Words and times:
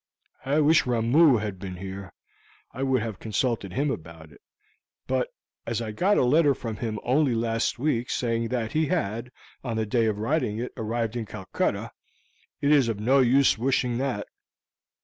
I 0.45 0.61
wish 0.61 0.87
Ramoo 0.87 1.37
had 1.37 1.59
been 1.59 1.75
here. 1.75 2.11
I 2.71 2.81
would 2.81 3.03
have 3.03 3.19
consulted 3.19 3.73
him 3.73 3.91
about 3.91 4.31
it; 4.31 4.41
but 5.05 5.27
as 5.67 5.79
I 5.79 5.91
got 5.91 6.17
a 6.17 6.25
letter 6.25 6.55
from 6.55 6.77
him 6.77 6.97
only 7.03 7.35
last 7.35 7.77
week 7.77 8.09
saying 8.09 8.47
that 8.47 8.71
he 8.71 8.87
had, 8.87 9.29
on 9.63 9.77
the 9.77 9.85
day 9.85 10.07
of 10.07 10.17
writing 10.17 10.57
it, 10.57 10.71
arrived 10.75 11.15
in 11.15 11.27
Calcutta, 11.27 11.91
it 12.61 12.71
is 12.71 12.87
of 12.89 12.99
no 12.99 13.19
use 13.19 13.59
wishing 13.59 13.99
that. 13.99 14.25